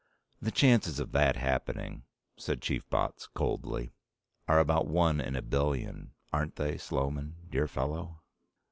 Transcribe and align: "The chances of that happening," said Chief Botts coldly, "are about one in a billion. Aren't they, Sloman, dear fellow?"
"The 0.41 0.49
chances 0.49 0.99
of 0.99 1.11
that 1.11 1.35
happening," 1.35 2.05
said 2.35 2.59
Chief 2.63 2.89
Botts 2.89 3.27
coldly, 3.27 3.91
"are 4.47 4.59
about 4.59 4.87
one 4.87 5.21
in 5.21 5.35
a 5.35 5.43
billion. 5.43 6.15
Aren't 6.33 6.55
they, 6.55 6.79
Sloman, 6.79 7.35
dear 7.51 7.67
fellow?" 7.67 8.17